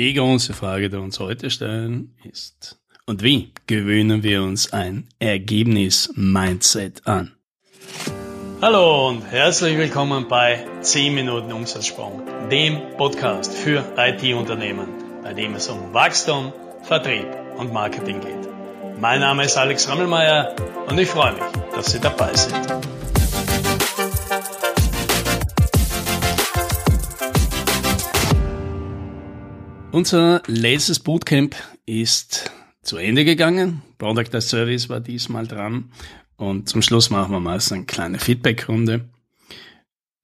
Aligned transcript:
Die 0.00 0.14
große 0.14 0.54
Frage, 0.54 0.88
die 0.88 0.96
wir 0.96 1.02
uns 1.02 1.20
heute 1.20 1.50
stellen, 1.50 2.14
ist, 2.24 2.78
und 3.04 3.22
wie 3.22 3.52
gewöhnen 3.66 4.22
wir 4.22 4.42
uns 4.42 4.72
ein 4.72 5.10
Ergebnis-Mindset 5.18 7.06
an? 7.06 7.32
Hallo 8.62 9.10
und 9.10 9.30
herzlich 9.30 9.76
willkommen 9.76 10.26
bei 10.26 10.66
10 10.80 11.14
Minuten 11.14 11.52
Umsatzsprung, 11.52 12.22
dem 12.50 12.96
Podcast 12.96 13.52
für 13.52 13.84
IT-Unternehmen, 13.98 14.88
bei 15.22 15.34
dem 15.34 15.54
es 15.54 15.68
um 15.68 15.92
Wachstum, 15.92 16.54
Vertrieb 16.80 17.26
und 17.58 17.70
Marketing 17.70 18.22
geht. 18.22 18.48
Mein 18.98 19.20
Name 19.20 19.44
ist 19.44 19.58
Alex 19.58 19.86
Rammelmeier 19.86 20.56
und 20.88 20.98
ich 20.98 21.10
freue 21.10 21.34
mich, 21.34 21.42
dass 21.74 21.92
Sie 21.92 22.00
dabei 22.00 22.34
sind. 22.34 22.99
Unser 29.92 30.40
letztes 30.46 31.00
Bootcamp 31.00 31.56
ist 31.84 32.52
zu 32.82 32.96
Ende 32.96 33.24
gegangen. 33.24 33.82
Product 33.98 34.32
as 34.34 34.48
Service 34.48 34.88
war 34.88 35.00
diesmal 35.00 35.48
dran. 35.48 35.90
Und 36.36 36.68
zum 36.68 36.80
Schluss 36.80 37.10
machen 37.10 37.32
wir 37.32 37.40
meist 37.40 37.72
eine 37.72 37.86
kleine 37.86 38.20
Feedback-Runde. 38.20 39.10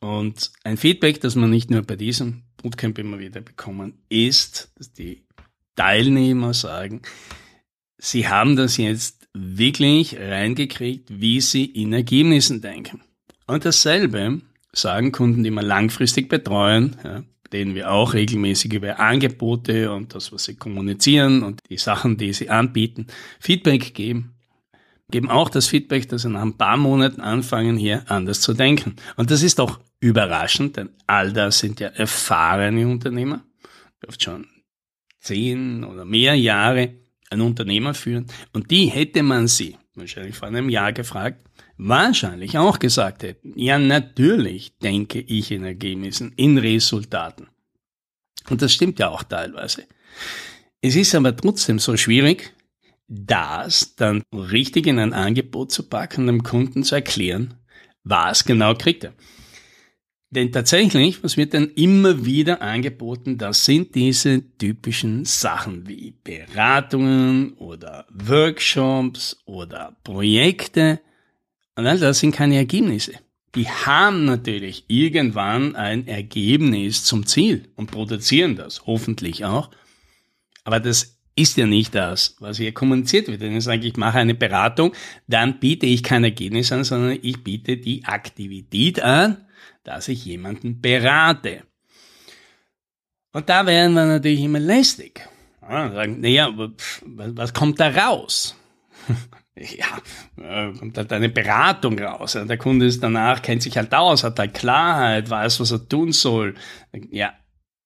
Und 0.00 0.52
ein 0.62 0.76
Feedback, 0.76 1.20
das 1.20 1.34
wir 1.34 1.48
nicht 1.48 1.68
nur 1.68 1.82
bei 1.82 1.96
diesem 1.96 2.44
Bootcamp 2.58 2.96
immer 2.98 3.18
wieder 3.18 3.40
bekommen, 3.40 3.94
ist, 4.08 4.70
dass 4.76 4.92
die 4.92 5.24
Teilnehmer 5.74 6.54
sagen, 6.54 7.02
sie 7.98 8.28
haben 8.28 8.54
das 8.54 8.76
jetzt 8.76 9.28
wirklich 9.34 10.16
reingekriegt, 10.16 11.20
wie 11.20 11.40
sie 11.40 11.64
in 11.64 11.92
Ergebnissen 11.92 12.60
denken. 12.60 13.02
Und 13.48 13.64
dasselbe 13.64 14.42
sagen 14.72 15.10
Kunden, 15.10 15.42
die 15.42 15.50
wir 15.50 15.62
langfristig 15.62 16.28
betreuen, 16.28 16.96
ja, 17.02 17.24
denen 17.56 17.74
wir 17.74 17.90
auch 17.90 18.12
regelmäßig 18.12 18.74
über 18.74 19.00
Angebote 19.00 19.90
und 19.90 20.14
das, 20.14 20.30
was 20.30 20.44
sie 20.44 20.56
kommunizieren 20.56 21.42
und 21.42 21.60
die 21.70 21.78
Sachen, 21.78 22.18
die 22.18 22.34
sie 22.34 22.50
anbieten, 22.50 23.06
Feedback 23.40 23.94
geben, 23.94 24.34
geben 25.10 25.30
auch 25.30 25.48
das 25.48 25.66
Feedback, 25.66 26.08
dass 26.08 26.22
sie 26.22 26.28
nach 26.28 26.42
ein 26.42 26.58
paar 26.58 26.76
Monaten 26.76 27.22
anfangen, 27.22 27.78
hier 27.78 28.04
anders 28.08 28.42
zu 28.42 28.52
denken. 28.52 28.96
Und 29.16 29.30
das 29.30 29.42
ist 29.42 29.58
doch 29.58 29.80
überraschend, 30.00 30.76
denn 30.76 30.90
all 31.06 31.32
das 31.32 31.60
sind 31.60 31.80
ja 31.80 31.88
erfahrene 31.88 32.86
Unternehmer, 32.86 33.42
oft 34.06 34.22
schon 34.22 34.46
zehn 35.20 35.82
oder 35.82 36.04
mehr 36.04 36.34
Jahre 36.34 36.92
ein 37.30 37.40
Unternehmer 37.40 37.94
führen. 37.94 38.26
Und 38.52 38.70
die 38.70 38.86
hätte 38.86 39.22
man 39.22 39.48
sie 39.48 39.76
wahrscheinlich 39.94 40.36
vor 40.36 40.48
einem 40.48 40.68
Jahr 40.68 40.92
gefragt, 40.92 41.42
wahrscheinlich 41.76 42.58
auch 42.58 42.78
gesagt 42.78 43.22
hätten, 43.22 43.52
ja 43.56 43.78
natürlich 43.78 44.76
denke 44.78 45.20
ich 45.20 45.50
in 45.50 45.64
Ergebnissen, 45.64 46.32
in 46.36 46.58
Resultaten. 46.58 47.48
Und 48.48 48.62
das 48.62 48.72
stimmt 48.72 48.98
ja 48.98 49.08
auch 49.08 49.22
teilweise. 49.22 49.84
Es 50.80 50.96
ist 50.96 51.14
aber 51.14 51.36
trotzdem 51.36 51.78
so 51.78 51.96
schwierig, 51.96 52.52
das 53.08 53.94
dann 53.96 54.22
richtig 54.32 54.86
in 54.86 54.98
ein 54.98 55.12
Angebot 55.12 55.72
zu 55.72 55.84
packen, 55.84 56.26
dem 56.26 56.42
Kunden 56.42 56.82
zu 56.82 56.94
erklären, 56.94 57.54
was 58.04 58.44
genau 58.44 58.74
kriegt 58.74 59.04
er. 59.04 59.14
Denn 60.30 60.50
tatsächlich, 60.50 61.22
was 61.22 61.36
wird 61.36 61.54
dann 61.54 61.70
immer 61.76 62.24
wieder 62.24 62.60
angeboten, 62.60 63.38
das 63.38 63.64
sind 63.64 63.94
diese 63.94 64.42
typischen 64.58 65.24
Sachen 65.24 65.86
wie 65.86 66.14
Beratungen 66.24 67.52
oder 67.54 68.06
Workshops 68.10 69.40
oder 69.46 69.96
Projekte, 70.02 71.00
und 71.76 71.86
all 71.86 71.98
das 71.98 72.18
sind 72.18 72.34
keine 72.34 72.56
Ergebnisse. 72.56 73.12
Die 73.54 73.68
haben 73.68 74.24
natürlich 74.24 74.84
irgendwann 74.88 75.76
ein 75.76 76.06
Ergebnis 76.06 77.04
zum 77.04 77.26
Ziel 77.26 77.68
und 77.76 77.90
produzieren 77.90 78.56
das, 78.56 78.86
hoffentlich 78.86 79.44
auch. 79.44 79.70
Aber 80.64 80.80
das 80.80 81.18
ist 81.36 81.56
ja 81.56 81.66
nicht 81.66 81.94
das, 81.94 82.36
was 82.40 82.56
hier 82.56 82.72
kommuniziert 82.72 83.28
wird. 83.28 83.40
Wenn 83.40 83.56
ich 83.56 83.64
sage, 83.64 83.86
ich 83.86 83.96
mache 83.96 84.18
eine 84.18 84.34
Beratung, 84.34 84.94
dann 85.26 85.60
biete 85.60 85.86
ich 85.86 86.02
kein 86.02 86.24
Ergebnis 86.24 86.72
an, 86.72 86.84
sondern 86.84 87.18
ich 87.22 87.44
biete 87.44 87.76
die 87.76 88.04
Aktivität 88.04 89.00
an, 89.00 89.46
dass 89.84 90.08
ich 90.08 90.24
jemanden 90.24 90.80
berate. 90.80 91.62
Und 93.32 93.48
da 93.48 93.66
werden 93.66 93.92
wir 93.94 94.06
natürlich 94.06 94.40
immer 94.40 94.60
lästig. 94.60 95.28
Sagen, 95.60 96.20
naja, 96.20 96.50
was 97.04 97.52
kommt 97.52 97.80
da 97.80 97.88
raus? 97.88 98.56
ja, 99.56 100.70
kommt 100.78 100.98
halt 100.98 101.12
eine 101.12 101.28
Beratung 101.28 101.98
raus. 101.98 102.32
Der 102.32 102.58
Kunde 102.58 102.86
ist 102.86 103.02
danach, 103.02 103.40
kennt 103.40 103.62
sich 103.62 103.76
halt 103.76 103.94
aus, 103.94 104.22
hat 104.22 104.38
halt 104.38 104.54
Klarheit, 104.54 105.30
weiß, 105.30 105.60
was 105.60 105.70
er 105.70 105.88
tun 105.88 106.12
soll. 106.12 106.54
Ja, 107.10 107.32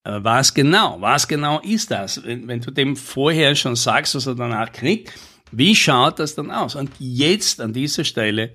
aber 0.03 0.25
was 0.25 0.53
genau? 0.55 1.01
Was 1.01 1.29
genau 1.29 1.61
ist 1.61 1.91
das? 1.91 2.25
Wenn, 2.25 2.49
wenn 2.49 2.61
du 2.61 2.71
dem 2.71 2.97
vorher 2.97 3.55
schon 3.55 3.77
sagst, 3.77 4.15
was 4.15 4.27
er 4.27 4.35
danach 4.35 4.73
kriegt, 4.73 5.13
wie 5.53 5.75
schaut 5.75 6.19
das 6.19 6.35
dann 6.35 6.51
aus? 6.51 6.75
Und 6.75 6.91
jetzt 6.99 7.61
an 7.61 7.73
dieser 7.73 8.05
Stelle 8.05 8.55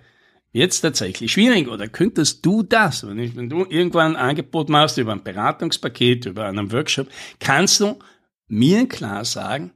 jetzt 0.51 0.81
tatsächlich 0.81 1.33
schwierig 1.33 1.67
oder 1.67 1.87
könntest 1.87 2.45
du 2.45 2.63
das, 2.63 3.05
wenn, 3.05 3.19
ich, 3.19 3.35
wenn 3.35 3.49
du 3.49 3.65
irgendwann 3.65 4.15
ein 4.15 4.29
Angebot 4.29 4.69
machst 4.69 4.97
über 4.97 5.11
ein 5.11 5.23
Beratungspaket, 5.23 6.27
über 6.27 6.45
einen 6.45 6.71
Workshop, 6.71 7.07
kannst 7.39 7.79
du 7.81 7.99
mir 8.47 8.87
klar 8.87 9.25
sagen, 9.25 9.71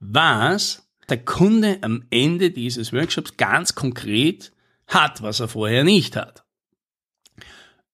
was 0.00 0.83
der 1.08 1.24
Kunde 1.24 1.78
am 1.82 2.04
Ende 2.10 2.50
dieses 2.50 2.92
Workshops 2.92 3.36
ganz 3.36 3.74
konkret 3.74 4.52
hat, 4.86 5.22
was 5.22 5.40
er 5.40 5.48
vorher 5.48 5.84
nicht 5.84 6.16
hat. 6.16 6.44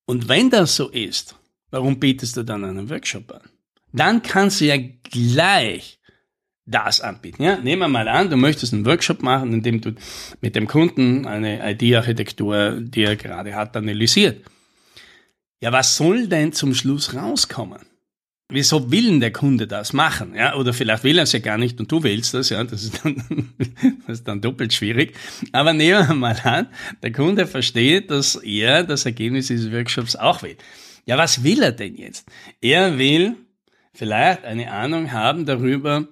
Und 0.06 0.28
wenn 0.28 0.50
das 0.50 0.76
so 0.76 0.88
ist, 0.88 1.37
warum 1.70 2.00
bietest 2.00 2.37
du 2.37 2.43
dann 2.43 2.65
einen 2.65 2.91
Workshop 2.91 3.32
an? 3.32 3.49
Dann 3.93 4.22
kannst 4.22 4.60
du 4.60 4.66
ja 4.66 4.76
gleich 4.76 6.00
das 6.66 7.00
anbieten. 7.00 7.43
Ja? 7.43 7.56
Nehmen 7.56 7.82
wir 7.82 7.88
mal 7.88 8.09
an, 8.09 8.31
du 8.31 8.37
möchtest 8.37 8.72
einen 8.72 8.87
Workshop 8.87 9.22
machen, 9.22 9.53
in 9.53 9.62
dem 9.62 9.81
du 9.81 9.94
mit 10.41 10.54
dem 10.54 10.66
Kunden 10.66 11.26
eine 11.26 11.70
ID-Architektur, 11.72 12.81
die 12.81 13.03
er 13.03 13.16
gerade 13.16 13.54
hat, 13.54 13.76
analysiert. 13.76 14.44
Ja, 15.60 15.72
was 15.72 15.97
soll 15.97 16.26
denn 16.26 16.53
zum 16.53 16.75
Schluss 16.75 17.15
rauskommen? 17.15 17.90
Wieso 18.50 18.91
will 18.91 19.06
denn 19.06 19.21
der 19.21 19.33
Kunde 19.33 19.66
das 19.66 19.93
machen? 19.93 20.34
Ja, 20.34 20.55
oder 20.55 20.72
vielleicht 20.72 21.05
will 21.05 21.19
er 21.19 21.25
es 21.25 21.33
ja 21.33 21.38
gar 21.38 21.59
nicht 21.59 21.81
und 21.81 21.91
du 21.91 22.03
willst 22.03 22.34
das, 22.34 22.50
ja, 22.50 22.62
das 22.65 22.84
ist 22.84 23.05
dann, 23.05 23.22
das 24.06 24.19
ist 24.19 24.28
dann 24.28 24.41
doppelt 24.41 24.72
schwierig. 24.72 25.15
Aber 25.53 25.72
nehmen 25.72 26.09
wir 26.09 26.15
mal 26.15 26.37
an, 26.44 26.69
der 27.03 27.12
Kunde 27.12 27.47
versteht, 27.47 28.11
dass 28.11 28.37
er 28.37 28.84
das 28.84 29.06
Ergebnis 29.06 29.49
dieses 29.49 29.72
Workshops 29.72 30.16
auch 30.16 30.43
will. 30.43 30.56
Ja, 31.06 31.16
was 31.19 31.43
will 31.43 31.62
er 31.62 31.72
denn 31.72 31.97
jetzt? 31.97 32.27
Er 32.61 32.99
will 32.99 33.37
vielleicht 33.93 34.44
eine 34.44 34.71
Ahnung 34.71 35.12
haben 35.12 35.47
darüber, 35.47 36.06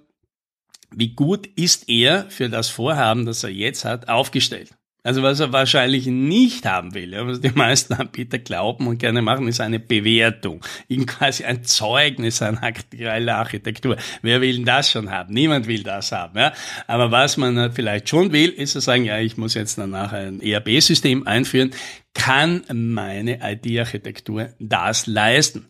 wie 0.91 1.15
gut 1.15 1.47
ist 1.47 1.88
er 1.88 2.31
für 2.31 2.49
das 2.49 2.70
Vorhaben, 2.70 3.26
das 3.26 3.44
er 3.44 3.50
jetzt 3.50 3.84
hat, 3.84 4.09
aufgestellt. 4.09 4.70
Also 5.08 5.22
was 5.22 5.41
er 5.41 5.54
wahrscheinlich 5.54 6.04
nicht 6.04 6.66
haben 6.66 6.92
will, 6.92 7.14
ja, 7.14 7.26
was 7.26 7.41
die 7.41 7.48
meisten 7.48 7.94
Anbieter 7.94 8.38
glauben 8.38 8.86
und 8.86 8.98
gerne 8.98 9.22
machen, 9.22 9.48
ist 9.48 9.58
eine 9.58 9.80
Bewertung. 9.80 10.60
quasi 11.06 11.44
ein 11.44 11.64
Zeugnis 11.64 12.42
an 12.42 12.58
aktuelle 12.58 13.34
Architektur. 13.34 13.96
Wer 14.20 14.42
will 14.42 14.56
denn 14.56 14.64
das 14.66 14.91
schon 14.91 15.10
haben? 15.10 15.32
Niemand 15.32 15.66
will 15.66 15.82
das 15.82 16.12
haben. 16.12 16.38
Ja? 16.38 16.52
Aber 16.86 17.10
was 17.10 17.38
man 17.38 17.72
vielleicht 17.72 18.10
schon 18.10 18.32
will, 18.32 18.50
ist 18.50 18.72
zu 18.72 18.80
sagen, 18.80 19.06
ja, 19.06 19.19
ich 19.19 19.38
muss 19.38 19.54
jetzt 19.54 19.78
danach 19.78 20.12
ein 20.12 20.42
ERP-System 20.42 21.26
einführen. 21.26 21.70
Kann 22.12 22.64
meine 22.70 23.38
IT-Architektur 23.42 24.50
das 24.58 25.06
leisten? 25.06 25.69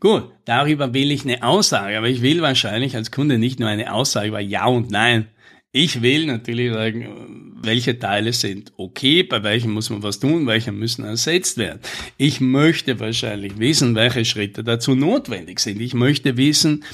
Gut, 0.00 0.32
darüber 0.44 0.92
will 0.92 1.10
ich 1.12 1.24
eine 1.24 1.42
Aussage, 1.42 1.96
aber 1.96 2.08
ich 2.08 2.20
will 2.20 2.42
wahrscheinlich 2.42 2.94
als 2.94 3.10
Kunde 3.10 3.38
nicht 3.38 3.58
nur 3.58 3.70
eine 3.70 3.94
Aussage 3.94 4.28
über 4.28 4.40
Ja 4.40 4.66
und 4.66 4.90
Nein, 4.90 5.28
ich 5.72 6.02
will 6.02 6.26
natürlich 6.26 6.72
sagen, 6.72 7.56
welche 7.62 7.98
Teile 7.98 8.32
sind 8.32 8.72
okay, 8.76 9.22
bei 9.22 9.42
welchen 9.42 9.70
muss 9.70 9.90
man 9.90 10.02
was 10.02 10.18
tun, 10.18 10.46
welche 10.46 10.72
müssen 10.72 11.04
ersetzt 11.04 11.58
werden. 11.58 11.80
Ich 12.16 12.40
möchte 12.40 12.98
wahrscheinlich 12.98 13.58
wissen, 13.58 13.94
welche 13.94 14.24
Schritte 14.24 14.64
dazu 14.64 14.94
notwendig 14.94 15.60
sind. 15.60 15.80
Ich 15.80 15.94
möchte 15.94 16.36
wissen, 16.36 16.84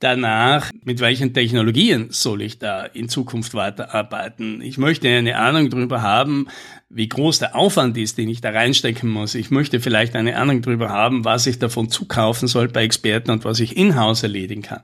danach, 0.00 0.70
mit 0.84 1.00
welchen 1.00 1.34
Technologien 1.34 2.08
soll 2.10 2.42
ich 2.42 2.58
da 2.58 2.84
in 2.84 3.08
Zukunft 3.08 3.54
weiterarbeiten. 3.54 4.62
Ich 4.62 4.78
möchte 4.78 5.08
eine 5.08 5.36
Ahnung 5.36 5.70
darüber 5.70 6.02
haben, 6.02 6.48
wie 6.88 7.08
groß 7.08 7.40
der 7.40 7.56
Aufwand 7.56 7.96
ist, 7.98 8.18
den 8.18 8.28
ich 8.28 8.40
da 8.40 8.50
reinstecken 8.50 9.10
muss. 9.10 9.34
Ich 9.34 9.50
möchte 9.50 9.80
vielleicht 9.80 10.16
eine 10.16 10.36
Ahnung 10.36 10.62
darüber 10.62 10.88
haben, 10.88 11.24
was 11.24 11.46
ich 11.46 11.58
davon 11.58 11.90
zukaufen 11.90 12.48
soll 12.48 12.68
bei 12.68 12.84
Experten 12.84 13.30
und 13.30 13.44
was 13.44 13.60
ich 13.60 13.76
in-house 13.76 14.22
erledigen 14.22 14.62
kann. 14.62 14.82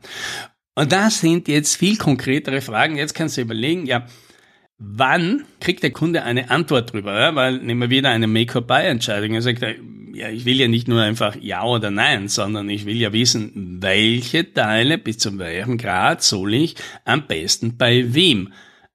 Und 0.75 0.93
das 0.93 1.21
sind 1.21 1.49
jetzt 1.49 1.77
viel 1.77 1.97
konkretere 1.97 2.61
Fragen. 2.61 2.97
Jetzt 2.97 3.15
kannst 3.15 3.37
du 3.37 3.41
überlegen, 3.41 3.87
ja, 3.87 4.07
wann 4.79 5.45
kriegt 5.61 5.83
der 5.83 5.93
Kunde 5.93 6.25
eine 6.25 6.51
Antwort 6.51 6.93
drüber? 6.93 7.19
Ja? 7.19 7.35
Weil 7.35 7.59
nehmen 7.59 7.83
wir 7.83 7.91
wieder 7.91 8.11
eine 8.11 8.27
Make-or-Buy-Entscheidung. 8.27 9.35
Er 9.35 9.43
sagt, 9.43 9.63
ja, 10.15 10.29
ich 10.29 10.45
will 10.45 10.59
ja 10.61 10.69
nicht 10.69 10.89
nur 10.89 11.03
einfach 11.03 11.37
Ja 11.41 11.65
oder 11.65 11.91
Nein, 11.91 12.29
sondern 12.29 12.69
ich 12.71 12.87
will 12.87 12.97
ja 12.97 13.13
wissen, 13.13 13.79
welche 13.81 14.53
Teile 14.53 14.99
bis 14.99 15.19
zu 15.19 15.39
welchem 15.39 15.79
Grad 15.79 16.23
soll 16.23 16.55
ich 16.55 16.77
am 17.05 17.27
besten 17.27 17.77
bei 17.77 18.15
wem 18.15 18.53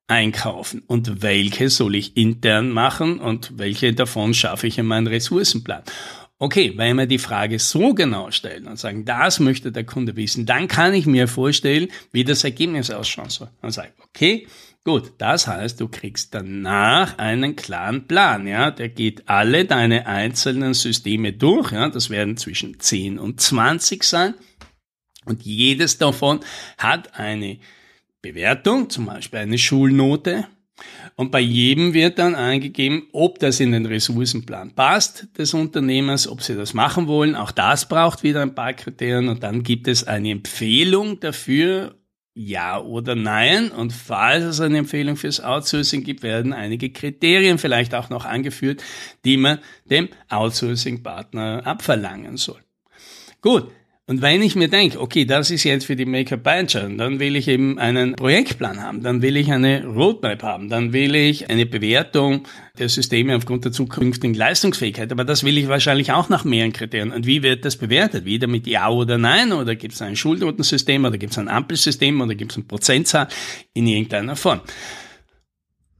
einkaufen 0.08 0.82
und 0.88 1.22
welche 1.22 1.70
soll 1.70 1.96
ich 1.96 2.18
intern 2.18 2.72
machen 2.72 3.20
und 3.20 3.58
welche 3.58 3.94
davon 3.94 4.34
schaffe 4.34 4.68
ich 4.68 4.80
in 4.80 4.88
meinen 4.88 5.08
Ressourcenplan. 5.08 5.84
Okay, 6.42 6.72
wenn 6.78 6.96
wir 6.96 7.06
die 7.06 7.20
Frage 7.20 7.60
so 7.60 7.94
genau 7.94 8.32
stellen 8.32 8.68
und 8.68 8.80
sagen, 8.80 9.04
das 9.04 9.42
möchte 9.42 9.74
der 9.74 9.84
Kunde 9.84 10.16
wissen, 10.16 10.46
dann 10.46 10.70
kann 10.70 10.94
ich 10.94 11.06
mir 11.06 11.28
vorstellen, 11.28 11.90
wie 12.14 12.24
das 12.24 12.46
Ergebnis 12.46 12.90
ausschauen 12.90 13.30
soll. 13.30 13.50
Und 13.62 13.72
sage, 13.72 13.92
okay, 14.08 14.48
gut, 14.86 15.12
das 15.18 15.48
heißt, 15.48 15.82
du 15.82 15.90
kriegst 15.90 16.34
danach 16.34 17.18
einen 17.18 17.58
klaren 17.58 18.08
Plan, 18.08 18.48
ja, 18.48 18.72
der 18.72 18.88
geht 18.88 19.28
alle 19.28 19.66
deine 19.66 20.08
einzelnen 20.08 20.74
Systeme 20.74 21.34
durch, 21.34 21.74
ja, 21.74 21.90
das 21.90 22.10
werden 22.10 22.38
zwischen 22.38 22.80
10 22.80 23.20
und 23.20 23.42
20 23.42 24.06
sein. 24.06 24.34
Und 25.26 25.44
jedes 25.44 25.98
davon 25.98 26.40
hat 26.78 27.20
eine 27.20 27.60
Bewertung, 28.22 28.90
zum 28.90 29.08
Beispiel 29.08 29.40
eine 29.40 29.58
Schulnote, 29.58 30.48
und 31.16 31.32
bei 31.32 31.42
jedem 31.42 31.94
wird 31.94 32.18
dann 32.18 32.34
angegeben, 32.34 33.08
ob 33.12 33.40
das 33.40 33.60
in 33.60 33.74
den 33.74 33.86
Ressourcenplan 33.86 34.72
passt 34.72 35.28
des 35.38 35.54
Unternehmers, 35.54 36.28
ob 36.28 36.42
sie 36.42 36.56
das 36.56 36.74
machen 36.74 37.08
wollen. 37.08 37.36
Auch 37.36 37.52
das 37.52 37.90
braucht 37.90 38.24
wieder 38.24 38.42
ein 38.42 38.56
paar 38.56 38.74
Kriterien. 38.74 39.28
Und 39.28 39.44
dann 39.44 39.64
gibt 39.64 39.88
es 39.88 40.06
eine 40.06 40.32
Empfehlung 40.32 41.20
dafür, 41.20 41.96
ja 42.34 42.80
oder 42.80 43.16
nein. 43.16 43.70
Und 43.70 43.92
falls 43.92 44.46
es 44.46 44.62
eine 44.62 44.78
Empfehlung 44.78 45.18
fürs 45.18 45.42
Outsourcing 45.42 46.04
gibt, 46.04 46.24
werden 46.24 46.54
einige 46.54 46.90
Kriterien 46.90 47.58
vielleicht 47.58 47.96
auch 47.96 48.10
noch 48.10 48.26
angeführt, 48.26 48.82
die 49.26 49.36
man 49.36 49.60
dem 49.90 50.08
Outsourcing-Partner 50.30 51.66
abverlangen 51.66 52.38
soll. 52.38 52.62
Gut, 53.42 53.72
und 54.10 54.24
wenn 54.24 54.42
ich 54.42 54.56
mir 54.56 54.70
denke, 54.70 55.00
okay, 55.00 55.24
das 55.24 55.52
ist 55.52 55.66
jetzt 55.66 55.86
für 55.86 55.96
die 55.96 56.08
Make-up-Manager, 56.08 56.90
dann 56.90 57.20
will 57.20 57.36
ich 57.36 57.48
eben 57.48 57.78
einen 57.78 58.16
Projektplan 58.16 58.82
haben, 58.82 59.04
dann 59.04 59.22
will 59.22 59.38
ich 59.38 59.52
eine 59.52 59.86
Roadmap 59.86 60.42
haben, 60.42 60.68
dann 60.68 60.94
will 60.94 61.14
ich 61.14 61.52
eine 61.52 61.68
Bewertung 61.68 62.48
der 62.80 62.90
Systeme 62.90 63.36
aufgrund 63.36 63.66
der 63.66 63.72
zukünftigen 63.72 64.34
Leistungsfähigkeit. 64.34 65.12
Aber 65.12 65.26
das 65.26 65.44
will 65.44 65.60
ich 65.60 65.68
wahrscheinlich 65.68 66.12
auch 66.12 66.28
nach 66.28 66.44
mehreren 66.44 66.74
Kriterien. 66.74 67.12
Und 67.12 67.28
wie 67.28 67.44
wird 67.44 67.66
das 67.66 67.76
bewertet? 67.76 68.26
Wieder 68.26 68.48
mit 68.48 68.66
Ja 68.66 68.90
oder 68.90 69.20
Nein? 69.20 69.52
Oder 69.52 69.76
gibt 69.76 69.94
es 69.94 70.02
ein 70.02 70.16
Schulnotensystem? 70.16 71.06
Oder 71.06 71.20
gibt 71.20 71.34
es 71.34 71.38
ein 71.38 71.48
Ampelsystem? 71.48 72.20
Oder 72.20 72.34
gibt 72.34 72.52
es 72.54 72.58
eine 72.58 72.66
Prozentzahl 72.66 73.28
in 73.76 73.86
irgendeiner 73.86 74.36
Form? 74.36 74.62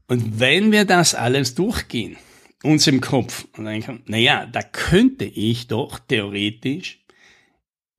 Und 0.08 0.40
wenn 0.40 0.72
wir 0.72 0.84
das 0.84 1.14
alles 1.14 1.54
durchgehen, 1.54 2.16
uns 2.64 2.88
im 2.88 3.00
Kopf 3.00 3.46
und 3.56 3.66
denken, 3.66 4.02
naja, 4.06 4.46
da 4.50 4.62
könnte 4.62 5.26
ich 5.26 5.68
doch 5.68 6.00
theoretisch 6.00 6.99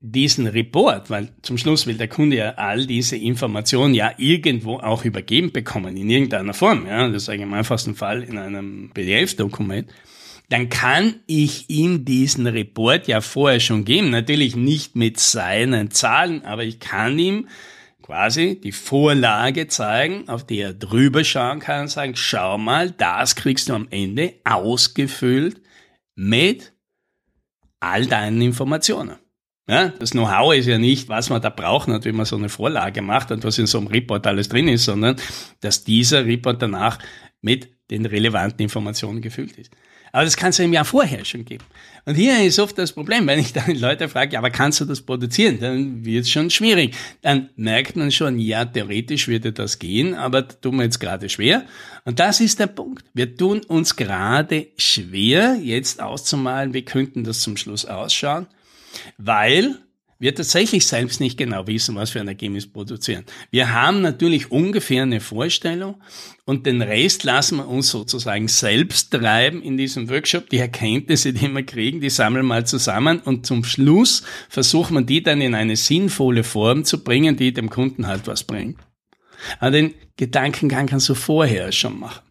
diesen 0.02 0.48
Report, 0.48 1.12
weil 1.12 1.30
zum 1.44 1.60
Schluss 1.60 1.86
will 1.86 1.96
der 1.96 2.08
Kunde 2.08 2.36
ja 2.36 2.50
all 2.56 2.88
diese 2.88 3.16
Informationen 3.16 3.94
ja 3.94 4.12
irgendwo 4.18 4.80
auch 4.80 5.06
übergeben 5.06 5.52
bekommen, 5.52 5.96
in 5.96 6.10
irgendeiner 6.10 6.56
Form, 6.56 6.88
ja, 6.88 7.08
das 7.08 7.26
sage 7.26 7.38
ich 7.38 7.44
im 7.44 7.54
einfachsten 7.54 7.96
Fall 7.96 8.24
in 8.24 8.40
einem 8.40 8.90
PDF-Dokument, 8.94 9.92
dann 10.50 10.70
kann 10.70 11.22
ich 11.28 11.70
ihm 11.70 12.04
diesen 12.04 12.48
Report 12.48 13.08
ja 13.08 13.22
vorher 13.22 13.62
schon 13.62 13.86
geben. 13.86 14.10
Natürlich 14.10 14.56
nicht 14.56 14.98
mit 14.98 15.20
seinen 15.20 15.92
Zahlen, 15.92 16.44
aber 16.44 16.64
ich 16.66 16.80
kann 16.80 17.18
ihm 17.18 17.48
quasi 18.02 18.60
die 18.60 18.74
Vorlage 18.74 19.68
zeigen, 19.68 20.28
auf 20.28 20.46
die 20.46 20.60
er 20.60 20.74
drüber 20.74 21.24
schauen 21.24 21.60
kann 21.60 21.84
und 21.84 21.88
sagen, 21.88 22.16
schau 22.16 22.58
mal, 22.58 22.92
das 22.92 23.36
kriegst 23.36 23.70
du 23.70 23.74
am 23.74 23.88
Ende 23.92 24.34
ausgefüllt 24.44 25.62
mit 26.16 26.74
all 27.80 28.08
deinen 28.08 28.42
Informationen. 28.42 29.21
Ja, 29.72 29.88
das 29.88 30.12
Know-how 30.12 30.54
ist 30.54 30.66
ja 30.66 30.78
nicht, 30.78 31.08
was 31.08 31.30
man 31.30 31.42
da 31.42 31.50
braucht, 31.50 31.88
wenn 31.88 32.16
man 32.16 32.26
so 32.26 32.36
eine 32.36 32.50
Vorlage 32.50 33.02
macht 33.02 33.32
und 33.32 33.46
was 33.46 33.58
in 33.58 33.68
so 33.68 33.78
einem 33.78 33.88
Report 33.88 34.28
alles 34.28 34.50
drin 34.50 34.68
ist, 34.68 34.84
sondern 34.84 35.16
dass 35.62 35.86
dieser 35.86 36.26
Report 36.26 36.62
danach 36.62 37.00
mit 37.40 37.70
den 37.90 38.06
relevanten 38.06 38.62
Informationen 38.64 39.22
gefüllt 39.22 39.58
ist. 39.58 39.72
Aber 40.12 40.26
das 40.26 40.36
kann 40.36 40.50
es 40.50 40.58
ja 40.58 40.66
im 40.66 40.74
Jahr 40.74 40.84
vorher 40.84 41.24
schon 41.24 41.46
geben. 41.46 41.64
Und 42.04 42.16
hier 42.16 42.44
ist 42.44 42.60
oft 42.60 42.78
das 42.78 42.92
Problem, 42.92 43.26
wenn 43.28 43.40
ich 43.40 43.54
dann 43.54 43.74
Leute 43.74 44.10
frage, 44.10 44.34
ja, 44.34 44.40
aber 44.40 44.50
kannst 44.50 44.82
du 44.82 44.86
das 44.86 45.04
produzieren? 45.04 45.62
Dann 45.62 46.04
wird 46.04 46.26
es 46.26 46.32
schon 46.32 46.50
schwierig. 46.50 46.94
Dann 47.22 47.50
merkt 47.56 47.96
man 47.96 48.12
schon, 48.12 48.40
ja, 48.40 48.66
theoretisch 48.66 49.30
würde 49.30 49.54
das 49.54 49.80
gehen, 49.80 50.16
aber 50.16 50.50
tun 50.50 50.76
wir 50.76 50.84
jetzt 50.84 51.00
gerade 51.00 51.30
schwer. 51.30 51.64
Und 52.04 52.20
das 52.20 52.42
ist 52.42 52.60
der 52.60 52.68
Punkt. 52.68 53.06
Wir 53.14 53.38
tun 53.38 53.62
uns 53.70 53.96
gerade 53.96 54.68
schwer, 54.76 55.56
jetzt 55.64 56.02
auszumalen, 56.02 56.74
wie 56.74 56.82
könnten 56.82 57.24
das 57.24 57.40
zum 57.40 57.56
Schluss 57.56 57.86
ausschauen 57.86 58.48
weil 59.18 59.78
wir 60.22 60.36
tatsächlich 60.36 60.86
selbst 60.86 61.20
nicht 61.20 61.36
genau 61.36 61.66
wissen, 61.66 61.96
was 61.96 62.12
für 62.12 62.20
ein 62.20 62.28
Ergebnis 62.28 62.72
produzieren. 62.72 63.26
Wir 63.50 63.74
haben 63.74 64.02
natürlich 64.02 64.52
ungefähr 64.52 65.02
eine 65.02 65.20
Vorstellung 65.20 65.96
und 66.46 66.68
den 66.68 66.84
Rest 66.84 67.24
lassen 67.24 67.58
wir 67.58 67.68
uns 67.68 67.90
sozusagen 67.90 68.48
selbst 68.48 69.10
treiben 69.10 69.64
in 69.64 69.78
diesem 69.78 70.12
Workshop. 70.12 70.48
Die 70.52 70.60
Erkenntnisse, 70.60 71.34
die 71.34 71.48
wir 71.48 71.64
kriegen, 71.64 72.02
die 72.02 72.12
sammeln 72.12 72.46
wir 72.46 72.50
mal 72.50 72.68
zusammen 72.68 73.20
und 73.20 73.48
zum 73.48 73.64
Schluss 73.64 74.22
versuchen 74.48 74.96
wir 74.96 75.02
die 75.02 75.24
dann 75.24 75.42
in 75.42 75.56
eine 75.56 75.76
sinnvolle 75.76 76.44
Form 76.44 76.86
zu 76.86 77.04
bringen, 77.04 77.36
die 77.36 77.52
dem 77.52 77.72
Kunden 77.72 78.06
halt 78.06 78.28
was 78.28 78.44
bringt. 78.44 78.78
Aber 79.60 79.72
den 79.72 79.96
Gedankengang 80.18 80.86
kannst 80.86 81.10
du 81.10 81.16
vorher 81.16 81.72
schon 81.72 82.00
machen. 82.00 82.22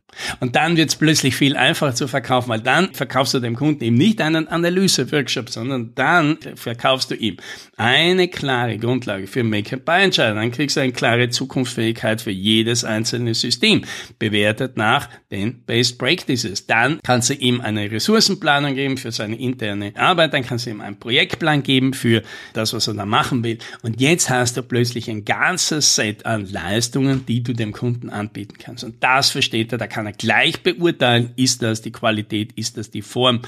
Und 0.40 0.56
dann 0.56 0.76
wird 0.76 0.90
es 0.90 0.96
plötzlich 0.96 1.36
viel 1.36 1.56
einfacher 1.56 1.94
zu 1.94 2.08
verkaufen, 2.08 2.48
weil 2.48 2.60
dann 2.60 2.92
verkaufst 2.94 3.34
du 3.34 3.40
dem 3.40 3.56
Kunden 3.56 3.82
eben 3.84 3.96
nicht 3.96 4.20
einen 4.20 4.48
Analyse-Workshop, 4.48 5.50
sondern 5.50 5.94
dann 5.94 6.38
verkaufst 6.54 7.10
du 7.10 7.14
ihm 7.14 7.36
eine 7.76 8.28
klare 8.28 8.78
Grundlage 8.78 9.26
für 9.26 9.42
Make-up-Buy-Entscheidungen. 9.44 10.42
Dann 10.42 10.52
kriegst 10.52 10.76
du 10.76 10.80
eine 10.80 10.92
klare 10.92 11.28
Zukunftsfähigkeit 11.28 12.20
für 12.20 12.30
jedes 12.30 12.84
einzelne 12.84 13.34
System, 13.34 13.84
bewertet 14.18 14.76
nach 14.76 15.08
den 15.30 15.62
Best 15.62 15.98
Practices. 15.98 16.66
Dann 16.66 17.00
kannst 17.02 17.30
du 17.30 17.34
ihm 17.34 17.60
eine 17.60 17.90
Ressourcenplanung 17.90 18.74
geben 18.74 18.96
für 18.96 19.12
seine 19.12 19.38
interne 19.38 19.92
Arbeit, 19.96 20.34
dann 20.34 20.44
kannst 20.44 20.66
du 20.66 20.70
ihm 20.70 20.80
einen 20.80 20.98
Projektplan 20.98 21.62
geben 21.62 21.94
für 21.94 22.22
das, 22.52 22.72
was 22.72 22.88
er 22.88 22.94
da 22.94 23.06
machen 23.06 23.44
will. 23.44 23.58
Und 23.82 24.00
jetzt 24.00 24.30
hast 24.30 24.56
du 24.56 24.62
plötzlich 24.62 25.08
ein 25.10 25.24
ganzes 25.24 25.94
Set 25.94 26.26
an 26.26 26.46
Leistungen, 26.46 27.26
die 27.26 27.42
du 27.42 27.52
dem 27.52 27.72
Kunden 27.72 28.10
anbieten 28.10 28.54
kannst. 28.58 28.84
Und 28.84 29.02
das 29.02 29.30
versteht 29.30 29.72
er, 29.72 29.78
da 29.78 29.86
kann 29.86 29.99
er 30.06 30.12
gleich 30.12 30.62
beurteilen, 30.62 31.32
ist 31.36 31.62
das 31.62 31.82
die 31.82 31.92
Qualität, 31.92 32.52
ist 32.52 32.76
das 32.76 32.90
die 32.90 33.02
Form, 33.02 33.42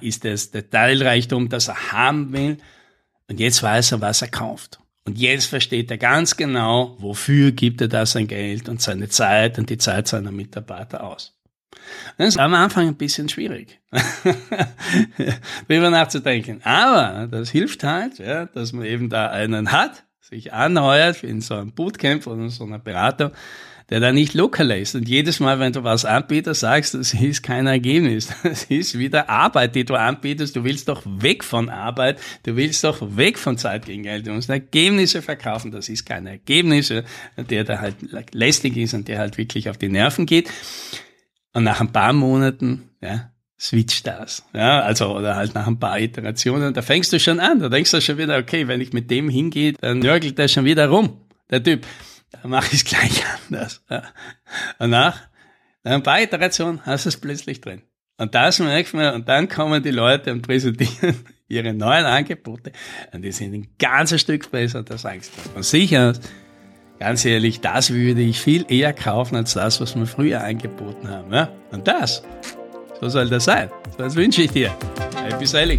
ist 0.00 0.24
das 0.24 0.50
der 0.50 0.68
Teilreichtum, 0.68 1.48
das 1.48 1.68
er 1.68 1.92
haben 1.92 2.32
will. 2.32 2.58
Und 3.28 3.40
jetzt 3.40 3.62
weiß 3.62 3.92
er, 3.92 4.00
was 4.00 4.22
er 4.22 4.28
kauft. 4.28 4.78
Und 5.06 5.18
jetzt 5.18 5.46
versteht 5.46 5.90
er 5.90 5.98
ganz 5.98 6.36
genau, 6.36 6.96
wofür 6.98 7.52
gibt 7.52 7.80
er 7.80 7.88
da 7.88 8.06
sein 8.06 8.26
Geld 8.26 8.68
und 8.68 8.80
seine 8.80 9.08
Zeit 9.08 9.58
und 9.58 9.68
die 9.68 9.78
Zeit 9.78 10.08
seiner 10.08 10.32
Mitarbeiter 10.32 11.04
aus. 11.04 11.38
Das 12.16 12.28
ist 12.28 12.38
am 12.38 12.54
Anfang 12.54 12.88
ein 12.88 12.96
bisschen 12.96 13.28
schwierig, 13.28 13.80
darüber 15.68 15.90
nachzudenken. 15.90 16.62
Aber 16.64 17.26
das 17.30 17.50
hilft 17.50 17.84
halt, 17.84 18.18
ja, 18.18 18.46
dass 18.46 18.72
man 18.72 18.86
eben 18.86 19.10
da 19.10 19.28
einen 19.28 19.72
hat, 19.72 20.04
sich 20.20 20.52
anheuert 20.52 21.22
in 21.22 21.40
so 21.42 21.54
einem 21.54 21.72
Bootcamp 21.72 22.26
oder 22.26 22.48
so 22.48 22.64
einer 22.64 22.78
Beratung, 22.78 23.32
der 23.90 24.00
da 24.00 24.12
nicht 24.12 24.34
local 24.34 24.70
ist. 24.70 24.94
Und 24.94 25.08
jedes 25.08 25.40
Mal, 25.40 25.58
wenn 25.58 25.72
du 25.72 25.84
was 25.84 26.04
anbietest, 26.04 26.60
sagst, 26.60 26.94
das 26.94 27.12
ist 27.14 27.42
kein 27.42 27.66
Ergebnis. 27.66 28.28
Das 28.54 28.64
ist 28.64 28.98
wieder 28.98 29.28
Arbeit, 29.28 29.74
die 29.74 29.84
du 29.84 29.94
anbietest. 29.94 30.54
Du 30.54 30.64
willst 30.64 30.88
doch 30.88 31.02
weg 31.04 31.42
von 31.42 31.68
Arbeit. 31.68 32.20
Du 32.44 32.56
willst 32.56 32.84
doch 32.84 33.16
weg 33.16 33.38
von 33.38 33.58
Zeit 33.58 33.86
gegen 33.86 34.04
Geld. 34.04 34.26
Du 34.26 34.32
musst 34.32 34.48
Ergebnisse 34.48 35.22
verkaufen. 35.22 35.70
Das 35.70 35.88
ist 35.88 36.04
kein 36.04 36.26
Ergebnis, 36.26 36.92
der 37.36 37.64
da 37.64 37.80
halt 37.80 37.96
lästig 38.32 38.76
ist 38.76 38.94
und 38.94 39.08
der 39.08 39.18
halt 39.18 39.38
wirklich 39.38 39.68
auf 39.68 39.76
die 39.76 39.88
Nerven 39.88 40.26
geht. 40.26 40.48
Und 41.52 41.64
nach 41.64 41.80
ein 41.80 41.92
paar 41.92 42.12
Monaten, 42.12 42.90
ja, 43.00 43.30
switcht 43.58 44.06
das. 44.06 44.44
Ja, 44.54 44.80
also, 44.80 45.16
oder 45.16 45.36
halt 45.36 45.54
nach 45.54 45.66
ein 45.66 45.78
paar 45.78 45.98
Iterationen, 45.98 46.74
da 46.74 46.82
fängst 46.82 47.12
du 47.12 47.20
schon 47.20 47.40
an. 47.40 47.60
Da 47.60 47.68
denkst 47.68 47.90
du 47.90 48.00
schon 48.00 48.18
wieder, 48.18 48.38
okay, 48.38 48.68
wenn 48.68 48.80
ich 48.80 48.92
mit 48.92 49.10
dem 49.10 49.28
hingehe, 49.28 49.72
dann 49.72 50.00
nörgelt 50.00 50.38
der 50.38 50.48
schon 50.48 50.64
wieder 50.64 50.88
rum, 50.88 51.20
der 51.50 51.62
Typ 51.62 51.86
da 52.42 52.48
mache 52.48 52.74
ich 52.74 52.84
gleich 52.84 53.24
anders. 53.46 53.82
Ja. 53.90 54.02
Und 54.78 54.90
nach, 54.90 55.20
ein 55.82 56.02
paar 56.02 56.20
Iterationen 56.20 56.84
hast 56.86 57.04
du 57.04 57.08
es 57.10 57.16
plötzlich 57.16 57.60
drin. 57.60 57.82
Und 58.16 58.34
das 58.34 58.60
merkt 58.60 58.94
man, 58.94 59.14
und 59.14 59.28
dann 59.28 59.48
kommen 59.48 59.82
die 59.82 59.90
Leute 59.90 60.30
und 60.32 60.42
präsentieren 60.42 61.16
ihre 61.48 61.74
neuen 61.74 62.04
Angebote. 62.04 62.72
Und 63.12 63.22
die 63.22 63.32
sind 63.32 63.54
ein 63.54 63.68
ganzes 63.78 64.20
Stück 64.20 64.50
besser, 64.50 64.82
da 64.82 64.96
sagst 64.96 65.32
du 65.36 65.50
von 65.50 65.62
sich 65.62 65.96
aus. 65.98 66.20
Ganz 67.00 67.24
ehrlich, 67.24 67.60
das 67.60 67.90
würde 67.90 68.20
ich 68.20 68.40
viel 68.40 68.64
eher 68.68 68.92
kaufen 68.92 69.36
als 69.36 69.54
das, 69.54 69.80
was 69.80 69.96
wir 69.96 70.06
früher 70.06 70.44
angeboten 70.44 71.08
haben. 71.08 71.32
Ja? 71.32 71.50
Und 71.72 71.88
das, 71.88 72.22
so 73.00 73.08
soll 73.08 73.28
das 73.28 73.44
sein. 73.44 73.68
Das 73.98 74.14
wünsche 74.14 74.42
ich 74.42 74.52
dir. 74.52 74.72
Happy 75.28 75.44
Sailing. 75.44 75.78